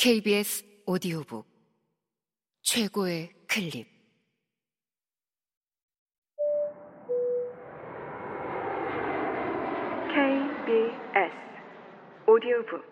KBS 0.00 0.64
오디오북 0.86 1.44
최고의 2.62 3.34
클립. 3.48 3.88
KBS 10.06 11.34
오디오북. 12.28 12.84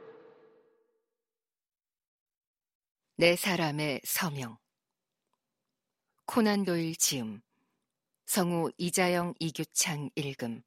네 3.19 3.37
사람의 3.37 4.01
서명. 4.03 4.59
코난 6.25 6.65
도일 6.65 6.97
지음. 6.97 7.41
성우 8.25 8.73
이자영 8.79 9.35
이규창 9.39 10.11
읽음 10.17 10.61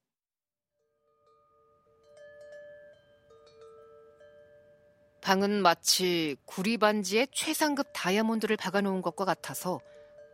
방은 5.21 5.61
마치 5.61 6.37
구리 6.45 6.77
반지에 6.77 7.27
최상급 7.31 7.87
다이아몬드를 7.93 8.57
박아놓은 8.57 9.01
것과 9.01 9.25
같아서 9.25 9.79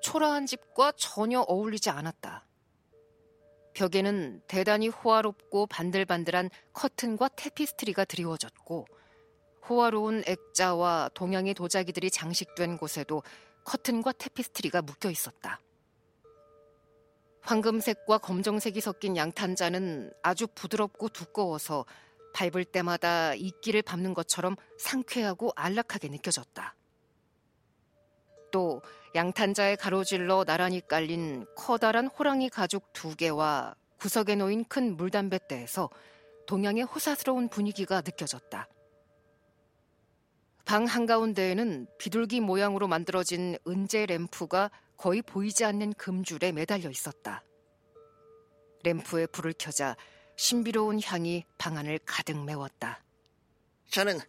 초라한 0.01 0.45
집과 0.45 0.93
전혀 0.95 1.41
어울리지 1.41 1.89
않았다. 1.89 2.45
벽에는 3.73 4.41
대단히 4.47 4.87
호화롭고 4.87 5.67
반들반들한 5.67 6.49
커튼과 6.73 7.29
테피스트리가 7.35 8.05
드리워졌고 8.05 8.85
호화로운 9.67 10.23
액자와 10.27 11.09
동양의 11.13 11.55
도자기들이 11.55 12.11
장식된 12.11 12.77
곳에도 12.77 13.23
커튼과 13.65 14.13
테피스트리가 14.13 14.83
묶여 14.83 15.09
있었다. 15.09 15.59
황금색과 17.41 18.19
검정색이 18.19 18.79
섞인 18.81 19.17
양탄자는 19.17 20.13
아주 20.23 20.47
부드럽고 20.47 21.09
두꺼워서 21.09 21.85
밟을 22.35 22.65
때마다 22.65 23.33
이끼를 23.33 23.81
밟는 23.81 24.13
것처럼 24.13 24.57
상쾌하고 24.77 25.53
안락하게 25.55 26.09
느껴졌다. 26.09 26.75
또 28.51 28.81
양탄자에 29.15 29.77
가로질러 29.77 30.43
나란히 30.43 30.85
깔린 30.85 31.45
커다란 31.55 32.07
호랑이 32.07 32.49
가죽 32.49 32.91
두 32.91 33.15
개와 33.15 33.75
구석에 33.97 34.35
놓인 34.35 34.65
큰 34.65 34.97
물담배대에서 34.97 35.89
동양의 36.45 36.83
호사스러운 36.83 37.47
분위기가 37.47 38.01
느껴졌다. 38.01 38.67
방 40.65 40.85
한가운데에는 40.85 41.87
비둘기 41.97 42.41
모양으로 42.41 42.87
만들어진 42.87 43.57
은재 43.67 44.07
램프가 44.07 44.71
거의 44.97 45.21
보이지 45.21 45.63
않는 45.63 45.93
금줄에 45.93 46.51
매달려 46.51 46.89
있었다. 46.89 47.43
램프에 48.83 49.27
불을 49.27 49.53
켜자 49.57 49.95
신비로운 50.37 51.01
향이 51.01 51.45
방 51.57 51.77
안을 51.77 51.99
가득 52.05 52.43
메웠다. 52.43 53.01
저는 53.89 54.19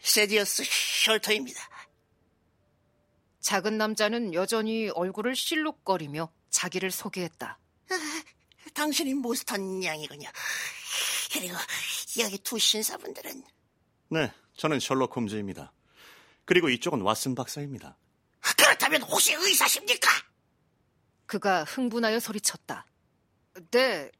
세디어스 0.00 0.64
셜터입니다. 1.04 1.60
작은 3.40 3.76
남자는 3.76 4.34
여전히 4.34 4.88
얼굴을 4.90 5.34
실룩거리며 5.34 6.32
자기를 6.50 6.90
소개했다. 6.90 7.58
아, 7.90 8.22
당신이 8.74 9.14
모스턴 9.14 9.82
양이군요. 9.82 10.28
그리고 11.32 11.56
여기 12.20 12.38
두 12.38 12.58
신사분들은 12.58 13.44
네, 14.10 14.32
저는 14.56 14.80
셜록 14.80 15.16
홈즈입니다. 15.16 15.72
그리고 16.44 16.68
이쪽은 16.68 17.00
왓슨 17.00 17.36
박사입니다. 17.36 17.96
그렇다면 18.56 19.02
혹시 19.02 19.32
의사십니까? 19.32 20.08
그가 21.26 21.64
흥분하여 21.64 22.20
소리쳤다. 22.20 22.86
네, 23.70 24.10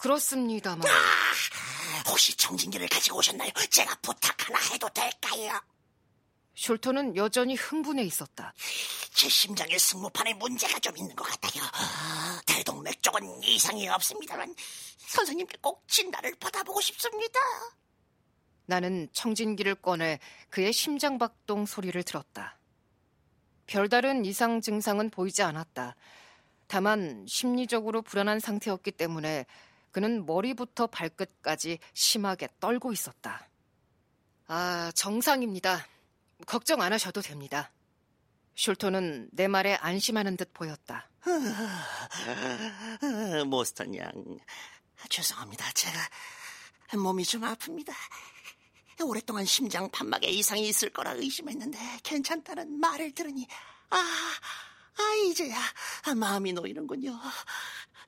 그렇습니다만. 0.00 0.86
아, 0.86 2.02
혹시 2.08 2.36
청진기를 2.36 2.88
가지고 2.88 3.18
오셨나요? 3.18 3.50
제가 3.70 3.96
부탁 3.96 4.48
하나 4.48 4.58
해도 4.72 4.88
될까요? 4.90 5.60
숄터는 6.54 7.16
여전히 7.16 7.54
흥분해 7.54 8.02
있었다. 8.02 8.52
제 9.12 9.28
심장의 9.28 9.78
승모판에 9.78 10.34
문제가 10.34 10.78
좀 10.80 10.96
있는 10.96 11.14
것 11.14 11.24
같아요. 11.24 11.62
대동맥 12.46 13.02
쪽은 13.02 13.42
이상이 13.44 13.88
없습니다만 13.88 14.54
선생님께 14.98 15.58
꼭 15.60 15.86
진단을 15.86 16.34
받아보고 16.40 16.80
싶습니다. 16.80 17.38
나는 18.66 19.08
청진기를 19.12 19.76
꺼내 19.76 20.18
그의 20.50 20.72
심장박동 20.72 21.66
소리를 21.66 22.02
들었다. 22.02 22.58
별다른 23.66 24.24
이상 24.24 24.60
증상은 24.60 25.10
보이지 25.10 25.42
않았다. 25.42 25.94
다만 26.66 27.24
심리적으로 27.26 28.02
불안한 28.02 28.40
상태였기 28.40 28.92
때문에 28.92 29.46
그는 29.90 30.26
머리부터 30.26 30.86
발끝까지 30.86 31.78
심하게 31.94 32.48
떨고 32.60 32.92
있었다. 32.92 33.48
아, 34.46 34.92
정상입니다. 34.94 35.86
걱정 36.46 36.82
안 36.82 36.92
하셔도 36.92 37.20
됩니다. 37.20 37.72
숄토는 38.56 39.28
내 39.32 39.46
말에 39.46 39.74
안심하는 39.74 40.36
듯 40.36 40.52
보였다. 40.52 41.08
모스턴 43.46 43.94
양, 43.96 44.10
죄송합니다. 45.08 45.70
제가 45.72 45.98
몸이 46.96 47.24
좀 47.24 47.42
아픕니다. 47.42 47.92
오랫동안 49.04 49.44
심장 49.44 49.88
판막에 49.90 50.28
이상이 50.28 50.66
있을 50.68 50.90
거라 50.90 51.12
의심했는데 51.12 51.78
괜찮다는 52.02 52.80
말을 52.80 53.14
들으니 53.14 53.46
아, 53.90 53.96
아 54.98 55.14
이제야 55.28 55.56
마음이 56.16 56.52
놓이는군요. 56.52 57.18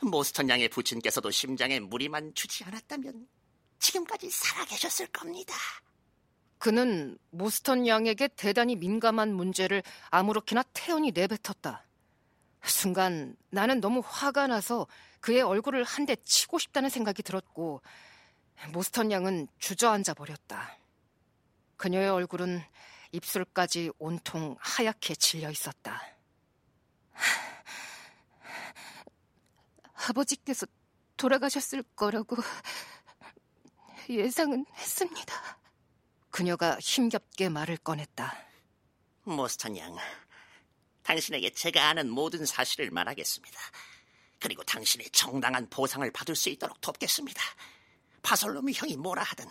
모스턴 0.03 0.49
양의 0.49 0.69
부친께서도 0.69 1.31
심장에 1.31 1.79
무리만 1.81 2.35
주지 2.35 2.65
않았다면 2.65 3.29
지금까지 3.79 4.31
살아계셨을 4.31 5.07
겁니다. 5.09 5.55
그는 6.59 7.19
모스턴 7.31 7.87
양에게 7.87 8.29
대단히 8.29 8.77
민감한 8.77 9.33
문제를 9.35 9.83
아무렇게나 10.11 10.63
태연히 10.75 11.11
내뱉었다. 11.13 11.87
순간 12.65 13.37
나는 13.51 13.81
너무 13.81 14.03
화가 14.05 14.47
나서 14.47 14.87
그의 15.21 15.41
얼굴을 15.43 15.85
한 15.85 16.05
대 16.07 16.17
치고 16.17 16.59
싶다는 16.59 16.91
생각이 16.91 17.23
들었고 17.23 17.81
모스턴 18.73 19.11
양은 19.11 19.49
주저앉아 19.59 20.15
버렸다. 20.15 20.79
그녀의 21.77 22.11
얼굴은 22.11 22.63
입술까지 23.13 23.91
온통 23.99 24.57
하얗게 24.61 25.15
질려 25.15 25.51
있었다. 25.51 26.03
아버지께서 30.11 30.67
돌아가셨을 31.17 31.83
거라고 31.95 32.37
예상은 34.09 34.67
했습니다. 34.75 35.59
그녀가 36.31 36.79
힘겹게 36.81 37.49
말을 37.49 37.77
꺼냈다. 37.79 38.37
모스턴 39.25 39.77
양, 39.77 39.97
당신에게 41.03 41.51
제가 41.51 41.89
아는 41.89 42.11
모든 42.11 42.45
사실을 42.45 42.91
말하겠습니다. 42.91 43.61
그리고 44.39 44.63
당신의 44.65 45.11
정당한 45.11 45.69
보상을 45.69 46.11
받을 46.13 46.35
수 46.35 46.49
있도록 46.49 46.81
돕겠습니다. 46.81 47.43
파솔로미 48.23 48.73
형이 48.73 48.97
뭐라 48.97 49.23
하든 49.23 49.47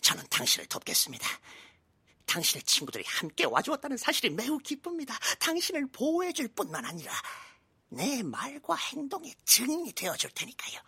저는 0.00 0.24
당신을 0.30 0.66
돕겠습니다. 0.66 1.26
당신의 2.26 2.62
친구들이 2.62 3.04
함께 3.06 3.44
와주었다는 3.44 3.96
사실이 3.96 4.30
매우 4.30 4.58
기쁩니다. 4.58 5.18
당신을 5.40 5.88
보호해줄 5.90 6.48
뿐만 6.48 6.84
아니라 6.84 7.12
내 7.88 8.22
말과 8.22 8.74
행동에 8.74 9.34
증이 9.44 9.92
되어줄 9.92 10.30
테니까요. 10.30 10.80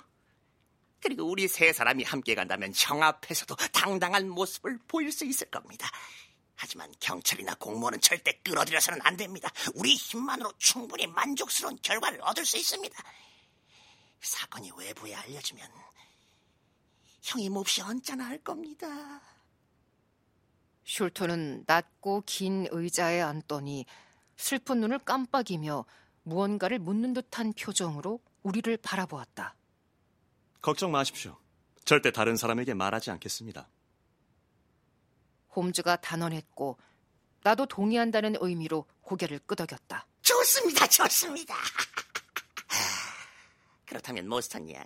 그리고 1.00 1.24
우리 1.24 1.48
세 1.48 1.72
사람이 1.72 2.04
함께 2.04 2.34
간다면 2.34 2.72
형 2.76 3.02
앞에서도 3.02 3.54
당당한 3.72 4.28
모습을 4.28 4.78
보일 4.86 5.10
수 5.10 5.24
있을 5.24 5.48
겁니다. 5.50 5.88
하지만 6.56 6.92
경찰이나 7.00 7.54
공무원은 7.54 8.02
절대 8.02 8.32
끌어들여서는 8.44 9.00
안 9.02 9.16
됩니다. 9.16 9.50
우리 9.74 9.94
힘만으로 9.94 10.52
충분히 10.58 11.06
만족스러운 11.06 11.78
결과를 11.80 12.20
얻을 12.22 12.44
수 12.44 12.58
있습니다. 12.58 13.02
사건이 14.20 14.70
외부에 14.76 15.14
알려지면 15.14 15.70
형이 17.22 17.48
몹시 17.48 17.80
언짢아 17.80 18.26
할 18.26 18.38
겁니다. 18.38 19.22
슐토는 20.84 21.64
낮고 21.66 22.24
긴 22.26 22.66
의자에 22.70 23.22
앉더니 23.22 23.86
슬픈 24.36 24.80
눈을 24.80 24.98
깜빡이며 24.98 25.86
무언가를 26.34 26.78
묻는 26.78 27.12
듯한 27.12 27.52
표정으로 27.52 28.20
우리를 28.42 28.74
바라보았다. 28.78 29.54
걱정 30.62 30.92
마십시오. 30.92 31.36
절대 31.84 32.10
다른 32.12 32.36
사람에게 32.36 32.72
말하지 32.74 33.10
않겠습니다. 33.10 33.68
홈즈가 35.56 35.96
단언했고 35.96 36.78
나도 37.42 37.66
동의한다는 37.66 38.36
의미로 38.40 38.86
고개를 39.02 39.40
끄덕였다. 39.40 40.06
좋습니다, 40.22 40.86
좋습니다. 40.86 41.56
그렇다면 43.86 44.28
모스턴 44.28 44.70
양, 44.70 44.84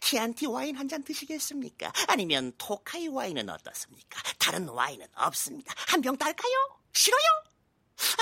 키안티 0.00 0.46
와인 0.46 0.76
한 0.76 0.88
잔 0.88 1.02
드시겠습니까? 1.04 1.92
아니면 2.08 2.52
토카이 2.56 3.08
와인은 3.08 3.50
어떻습니까? 3.50 4.22
다른 4.38 4.66
와인은 4.68 5.06
없습니다. 5.14 5.74
한 5.88 6.00
병 6.00 6.16
딸까요? 6.16 6.78
싫어요? 6.92 7.20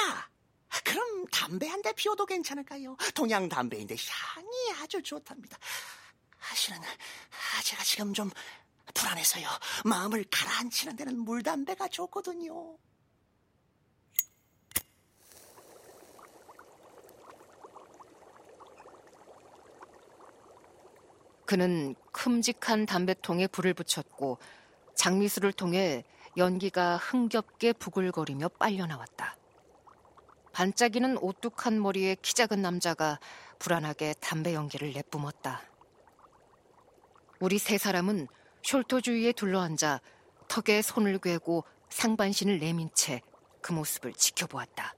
아, 0.08 0.26
그럼 0.84 1.26
담배 1.30 1.68
한 1.68 1.82
대 1.82 1.92
피워도 1.92 2.26
괜찮을까요? 2.26 2.96
동양 3.14 3.48
담배인데 3.48 3.94
향이 4.34 4.48
아주 4.82 5.02
좋답니다. 5.02 5.56
사실은 6.40 6.76
제가 7.64 7.82
지금 7.84 8.12
좀 8.12 8.30
불안해서요. 8.94 9.46
마음을 9.84 10.24
가라앉히는 10.30 10.96
데는 10.96 11.18
물담배가 11.20 11.88
좋거든요. 11.88 12.76
그는 21.46 21.94
큼직한 22.12 22.84
담배통에 22.84 23.46
불을 23.46 23.72
붙였고 23.74 24.38
장미수를 24.94 25.52
통해 25.52 26.04
연기가 26.36 26.96
흥겹게 26.98 27.72
부글거리며 27.74 28.48
빨려 28.58 28.86
나왔다. 28.86 29.37
반짝이는 30.58 31.18
오뚝한 31.18 31.80
머리에 31.80 32.16
키 32.20 32.34
작은 32.34 32.60
남자가 32.60 33.20
불안하게 33.60 34.14
담배 34.20 34.54
연기를 34.54 34.92
내뿜었다. 34.92 35.62
우리 37.38 37.58
세 37.58 37.78
사람은 37.78 38.26
숄터 38.62 39.00
주위에 39.00 39.30
둘러앉아 39.30 40.00
턱에 40.48 40.82
손을 40.82 41.18
괴고 41.18 41.62
상반신을 41.90 42.58
내민 42.58 42.90
채 42.92 43.22
그 43.60 43.72
모습을 43.72 44.14
지켜보았다. 44.14 44.97